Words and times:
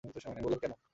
আমি 0.03 0.41
বললাম, 0.41 0.59
কেন? 0.59 0.73